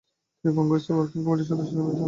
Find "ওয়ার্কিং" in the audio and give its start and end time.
0.87-1.19